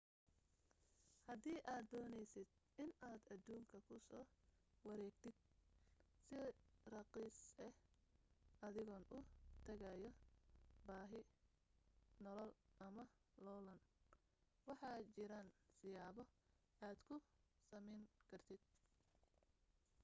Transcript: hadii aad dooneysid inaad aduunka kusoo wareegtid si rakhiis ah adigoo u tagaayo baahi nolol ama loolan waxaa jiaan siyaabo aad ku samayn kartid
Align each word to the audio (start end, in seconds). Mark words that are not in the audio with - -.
hadii 1.27 1.57
aad 1.73 1.85
dooneysid 1.91 2.47
inaad 2.83 3.23
aduunka 3.35 3.77
kusoo 3.89 4.21
wareegtid 4.87 5.37
si 6.25 6.37
rakhiis 6.93 7.37
ah 7.67 7.73
adigoo 8.67 9.01
u 9.17 9.19
tagaayo 9.67 10.09
baahi 10.87 11.21
nolol 12.23 12.51
ama 12.87 13.03
loolan 13.45 13.79
waxaa 14.67 14.97
jiaan 15.15 15.47
siyaabo 15.77 16.23
aad 16.87 16.97
ku 17.07 17.15
samayn 17.67 18.03
kartid 18.29 18.61